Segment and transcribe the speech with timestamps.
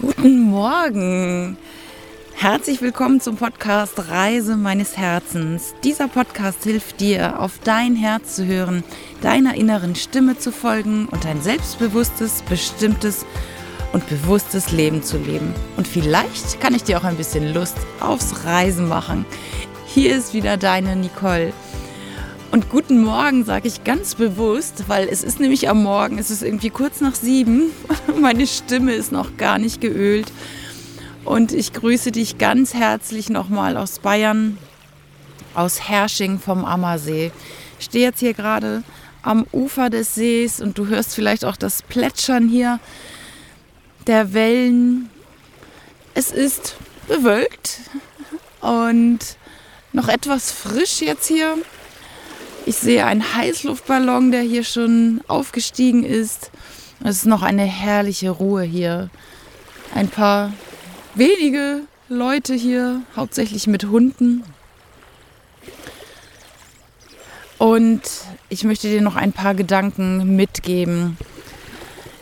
[0.00, 1.56] Guten Morgen.
[2.32, 5.74] Herzlich willkommen zum Podcast Reise meines Herzens.
[5.82, 8.84] Dieser Podcast hilft dir, auf dein Herz zu hören,
[9.22, 13.26] deiner inneren Stimme zu folgen und ein selbstbewusstes, bestimmtes
[13.92, 15.52] und bewusstes Leben zu leben.
[15.76, 19.26] Und vielleicht kann ich dir auch ein bisschen Lust aufs Reisen machen.
[19.86, 21.52] Hier ist wieder deine Nicole.
[22.50, 26.42] Und guten Morgen sage ich ganz bewusst, weil es ist nämlich am Morgen, es ist
[26.42, 27.70] irgendwie kurz nach sieben.
[28.20, 30.32] Meine Stimme ist noch gar nicht geölt.
[31.26, 34.56] Und ich grüße dich ganz herzlich nochmal aus Bayern,
[35.54, 37.32] aus Hersching vom Ammersee.
[37.78, 38.82] Ich stehe jetzt hier gerade
[39.20, 42.80] am Ufer des Sees und du hörst vielleicht auch das Plätschern hier
[44.06, 45.10] der Wellen.
[46.14, 46.76] Es ist
[47.08, 47.80] bewölkt
[48.62, 49.18] und
[49.92, 51.58] noch etwas frisch jetzt hier.
[52.66, 56.50] Ich sehe einen Heißluftballon, der hier schon aufgestiegen ist.
[57.02, 59.10] Es ist noch eine herrliche Ruhe hier.
[59.94, 60.52] Ein paar
[61.14, 64.44] wenige Leute hier, hauptsächlich mit Hunden.
[67.58, 68.02] Und
[68.48, 71.16] ich möchte dir noch ein paar Gedanken mitgeben,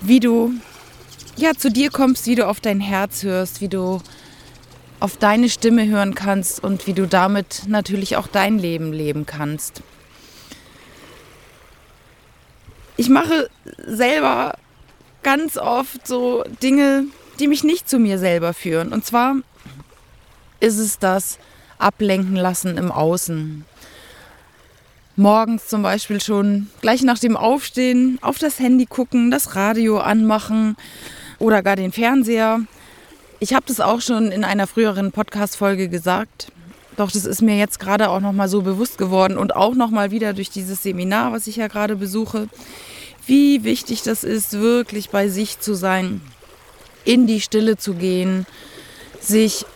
[0.00, 0.52] wie du
[1.36, 4.00] ja zu dir kommst, wie du auf dein Herz hörst, wie du
[5.00, 9.82] auf deine Stimme hören kannst und wie du damit natürlich auch dein Leben leben kannst
[12.96, 13.50] ich mache
[13.86, 14.54] selber
[15.22, 17.04] ganz oft so Dinge,
[17.40, 18.92] die mich nicht zu mir selber führen.
[18.92, 19.36] Und zwar
[20.60, 21.38] ist es das
[21.78, 23.64] Ablenken lassen im Außen.
[25.16, 30.76] Morgens zum Beispiel schon gleich nach dem Aufstehen auf das Handy gucken, das Radio anmachen
[31.38, 32.60] oder gar den Fernseher.
[33.38, 36.50] Ich habe das auch schon in einer früheren Podcast-Folge gesagt.
[36.96, 40.32] Doch das ist mir jetzt gerade auch nochmal so bewusst geworden und auch nochmal wieder
[40.32, 42.48] durch dieses Seminar, was ich ja gerade besuche,
[43.26, 46.20] wie wichtig das ist, wirklich bei sich zu sein,
[47.04, 48.46] in die Stille zu gehen,
[49.20, 49.66] sich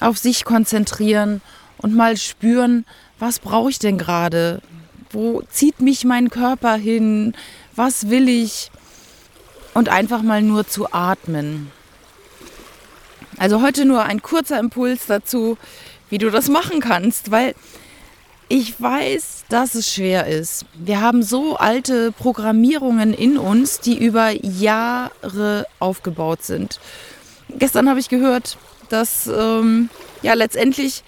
[0.00, 1.40] auf sich konzentrieren
[1.78, 2.84] und mal spüren,
[3.18, 4.60] was brauche ich denn gerade?
[5.10, 7.34] Wo zieht mich mein Körper hin?
[7.74, 8.70] Was will ich?
[9.74, 11.70] Und einfach mal nur zu atmen.
[13.38, 15.56] Also heute nur ein kurzer Impuls dazu,
[16.10, 17.54] wie du das machen kannst, weil
[18.48, 20.64] ich weiß, dass es schwer ist.
[20.74, 26.80] Wir haben so alte Programmierungen in uns, die über Jahre aufgebaut sind.
[27.50, 28.56] Gestern habe ich gehört,
[28.88, 29.90] dass ähm,
[30.22, 31.02] ja letztendlich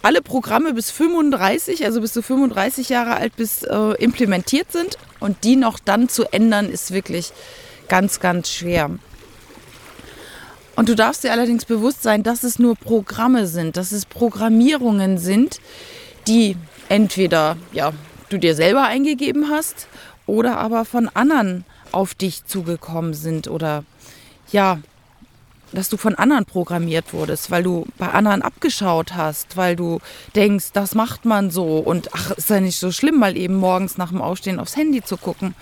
[0.00, 5.44] alle Programme bis 35, also bis zu 35 Jahre alt, bis äh, implementiert sind und
[5.44, 7.32] die noch dann zu ändern, ist wirklich
[7.88, 8.90] ganz, ganz schwer.
[10.74, 15.18] Und du darfst dir allerdings bewusst sein, dass es nur Programme sind, dass es Programmierungen
[15.18, 15.60] sind,
[16.26, 16.56] die
[16.88, 17.92] entweder ja,
[18.30, 19.86] du dir selber eingegeben hast
[20.26, 23.84] oder aber von anderen auf dich zugekommen sind oder
[24.50, 24.78] ja,
[25.72, 30.00] dass du von anderen programmiert wurdest, weil du bei anderen abgeschaut hast, weil du
[30.34, 33.96] denkst, das macht man so und ach, ist ja nicht so schlimm, mal eben morgens
[33.96, 35.54] nach dem Aufstehen aufs Handy zu gucken.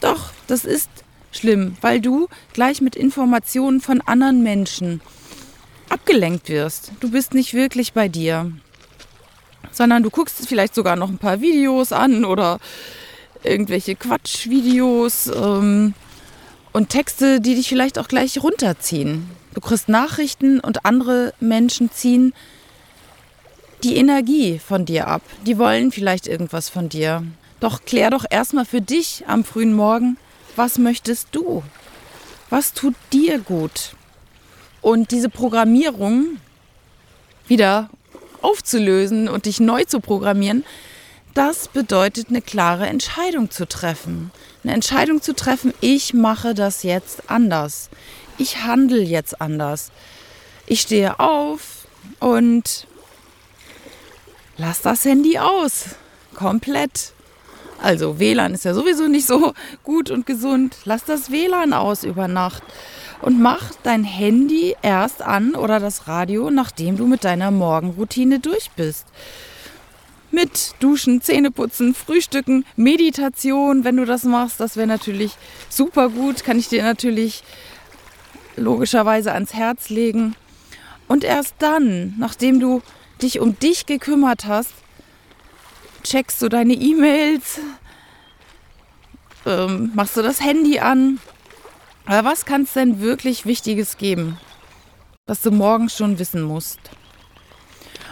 [0.00, 0.88] Doch, das ist
[1.32, 5.00] schlimm, weil du gleich mit Informationen von anderen Menschen
[5.88, 6.92] abgelenkt wirst.
[7.00, 8.52] Du bist nicht wirklich bei dir
[9.78, 12.58] sondern du guckst vielleicht sogar noch ein paar Videos an oder
[13.44, 15.94] irgendwelche Quatschvideos ähm,
[16.72, 19.30] und Texte, die dich vielleicht auch gleich runterziehen.
[19.54, 22.34] Du kriegst Nachrichten und andere Menschen ziehen
[23.84, 25.22] die Energie von dir ab.
[25.46, 27.22] Die wollen vielleicht irgendwas von dir.
[27.60, 30.16] Doch klär doch erstmal für dich am frühen Morgen,
[30.58, 31.62] was möchtest du?
[32.50, 33.94] Was tut dir gut?
[34.80, 36.38] Und diese Programmierung
[37.46, 37.88] wieder
[38.42, 40.64] aufzulösen und dich neu zu programmieren,
[41.34, 44.32] das bedeutet eine klare Entscheidung zu treffen.
[44.64, 47.90] Eine Entscheidung zu treffen, ich mache das jetzt anders.
[48.38, 49.92] Ich handle jetzt anders.
[50.66, 51.86] Ich stehe auf
[52.20, 52.86] und
[54.56, 55.86] lass das Handy aus.
[56.34, 57.12] Komplett.
[57.80, 59.52] Also WLAN ist ja sowieso nicht so
[59.84, 60.76] gut und gesund.
[60.84, 62.62] Lass das WLAN aus über Nacht
[63.22, 68.70] und mach dein Handy erst an oder das Radio, nachdem du mit deiner Morgenroutine durch
[68.76, 69.06] bist.
[70.30, 75.36] Mit Duschen, Zähneputzen, Frühstücken, Meditation, wenn du das machst, das wäre natürlich
[75.70, 77.42] super gut, kann ich dir natürlich
[78.56, 80.34] logischerweise ans Herz legen.
[81.06, 82.82] Und erst dann, nachdem du
[83.22, 84.72] dich um dich gekümmert hast,
[86.08, 87.60] checkst du deine E-Mails,
[89.46, 91.18] ähm, machst du das Handy an
[92.08, 94.38] aber was kann es denn wirklich Wichtiges geben,
[95.26, 96.80] was du morgen schon wissen musst?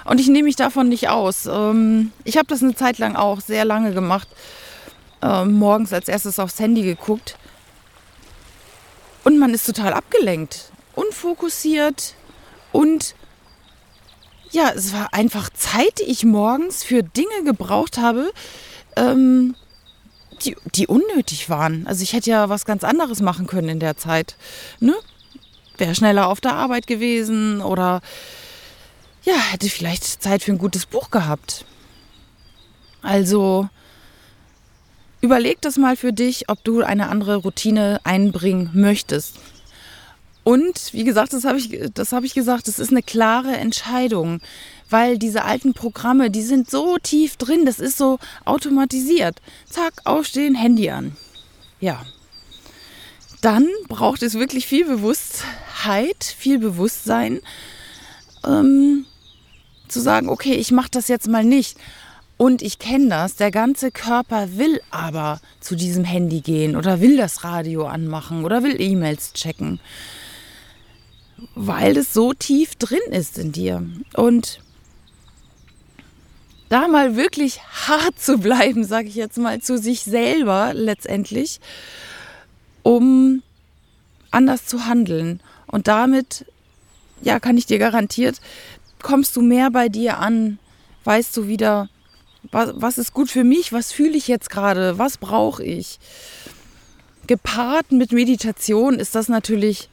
[0.05, 1.47] Und ich nehme mich davon nicht aus.
[1.47, 4.29] Ähm, ich habe das eine Zeit lang auch sehr lange gemacht.
[5.23, 7.39] Ähm, morgens als erstes aufs Handy geguckt.
[9.25, 10.71] Und man ist total abgelenkt.
[10.95, 12.15] Unfokussiert
[12.73, 13.15] und
[14.51, 18.33] ja, es war einfach Zeit, die ich morgens für Dinge gebraucht habe,
[18.97, 19.55] ähm,
[20.45, 21.87] die, die unnötig waren.
[21.87, 24.37] Also ich hätte ja was ganz anderes machen können in der Zeit.
[24.81, 24.95] Ne?
[25.79, 28.01] Wäre schneller auf der Arbeit gewesen oder
[29.25, 31.65] ja, hätte vielleicht Zeit für ein gutes Buch gehabt.
[33.03, 33.69] Also
[35.21, 39.37] überleg das mal für dich, ob du eine andere Routine einbringen möchtest.
[40.47, 44.41] Und wie gesagt, das habe ich, hab ich gesagt, das ist eine klare Entscheidung,
[44.89, 49.43] weil diese alten Programme, die sind so tief drin, das ist so automatisiert.
[49.69, 51.17] Zack, aufstehen, Handy an.
[51.81, 52.01] Ja.
[53.41, 57.41] Dann braucht es wirklich viel Bewusstheit, viel Bewusstsein,
[58.47, 59.05] ähm,
[59.89, 61.77] zu sagen, okay, ich mache das jetzt mal nicht.
[62.37, 67.17] Und ich kenne das, der ganze Körper will aber zu diesem Handy gehen oder will
[67.17, 69.81] das Radio anmachen oder will E-Mails checken
[71.55, 73.83] weil es so tief drin ist in dir.
[74.15, 74.61] Und
[76.69, 81.61] da mal wirklich hart zu bleiben, sage ich jetzt mal, zu sich selber letztendlich,
[82.83, 83.43] um
[84.31, 85.41] anders zu handeln.
[85.67, 86.47] Und damit,
[87.23, 88.41] ja, kann ich dir garantiert,
[89.03, 90.59] kommst du mehr bei dir an,
[91.05, 91.89] weißt du wieder,
[92.51, 95.99] was, was ist gut für mich, was fühle ich jetzt gerade, was brauche ich.
[97.27, 99.89] Gepaart mit Meditation ist das natürlich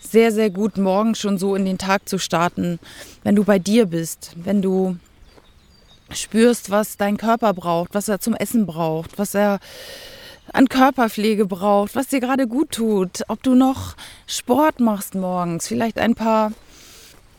[0.00, 2.78] sehr, sehr gut, morgen schon so in den Tag zu starten,
[3.22, 4.96] wenn du bei dir bist, wenn du
[6.12, 9.60] spürst, was dein Körper braucht, was er zum Essen braucht, was er
[10.52, 13.94] an Körperpflege braucht, was dir gerade gut tut, ob du noch
[14.26, 16.52] Sport machst morgens, vielleicht ein paar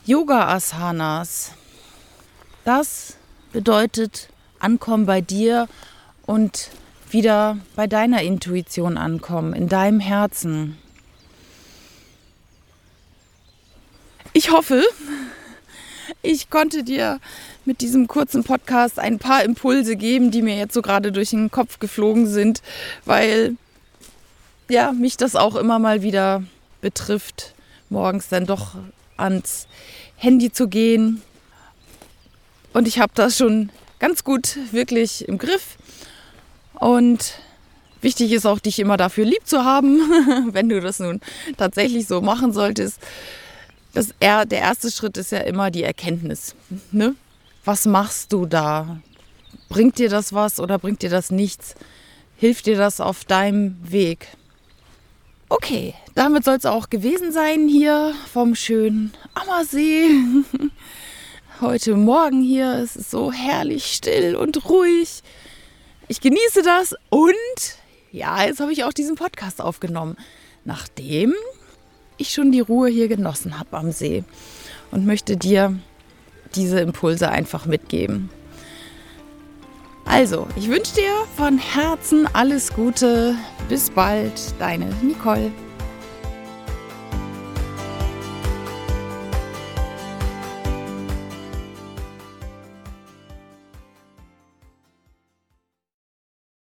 [0.06, 1.52] Yoga-Asanas.
[2.64, 3.16] Das
[3.52, 5.68] bedeutet ankommen bei dir
[6.24, 6.70] und
[7.10, 10.78] wieder bei deiner Intuition ankommen, in deinem Herzen.
[14.34, 14.82] Ich hoffe,
[16.22, 17.20] ich konnte dir
[17.66, 21.50] mit diesem kurzen Podcast ein paar Impulse geben, die mir jetzt so gerade durch den
[21.50, 22.62] Kopf geflogen sind,
[23.04, 23.56] weil
[24.70, 26.42] ja, mich das auch immer mal wieder
[26.80, 27.54] betrifft,
[27.90, 28.76] morgens dann doch
[29.18, 29.66] ans
[30.16, 31.20] Handy zu gehen.
[32.72, 33.68] Und ich habe das schon
[33.98, 35.76] ganz gut wirklich im Griff.
[36.80, 37.34] Und
[38.00, 39.98] wichtig ist auch, dich immer dafür lieb zu haben,
[40.52, 41.20] wenn du das nun
[41.58, 42.98] tatsächlich so machen solltest
[43.94, 46.54] das, der erste Schritt ist ja immer die Erkenntnis.
[46.90, 47.14] Ne?
[47.64, 49.00] Was machst du da?
[49.68, 51.74] Bringt dir das was oder bringt dir das nichts?
[52.36, 54.28] Hilft dir das auf deinem Weg?
[55.48, 60.08] Okay, damit soll es auch gewesen sein hier vom schönen Ammersee.
[61.60, 65.22] Heute Morgen hier ist es so herrlich still und ruhig.
[66.08, 67.34] Ich genieße das und
[68.10, 70.16] ja, jetzt habe ich auch diesen Podcast aufgenommen.
[70.64, 71.34] Nachdem
[72.22, 74.24] ich schon die Ruhe hier genossen habe am See
[74.90, 75.78] und möchte dir
[76.54, 78.30] diese Impulse einfach mitgeben.
[80.04, 83.34] Also, ich wünsche dir von Herzen alles Gute.
[83.68, 85.50] Bis bald, deine Nicole.